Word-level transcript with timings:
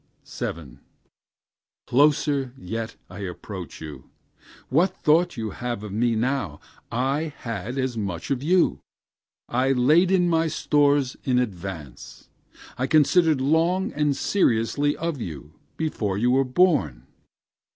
Closer 1.85 2.53
yet 2.57 2.95
I 3.07 3.19
approach 3.19 3.79
you: 3.79 4.09
What 4.69 4.97
thought 5.03 5.37
you 5.37 5.51
have 5.51 5.83
of 5.83 5.91
me, 5.93 6.17
I 6.91 7.31
had 7.37 7.77
as 7.77 7.95
much 7.99 8.31
of 8.31 8.41
you 8.41 8.79
I 9.47 9.71
laid 9.73 10.09
in 10.09 10.27
my 10.27 10.47
stores 10.47 11.17
in 11.23 11.37
advance; 11.37 12.29
I 12.79 12.87
considered 12.87 13.41
long 13.41 13.93
and 13.93 14.17
seriously 14.17 14.97
of 14.97 15.21
you 15.21 15.59
before 15.77 16.17
you 16.17 16.31
were 16.31 16.45
born. 16.45 17.05